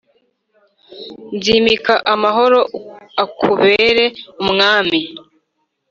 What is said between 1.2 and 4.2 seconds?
nzimika amahoro akubere